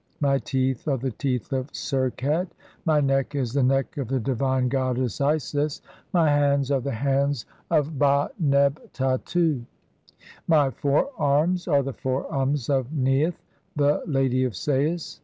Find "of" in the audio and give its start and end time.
1.53-1.69, 3.97-4.07, 7.69-7.99, 12.67-12.91, 14.43-14.55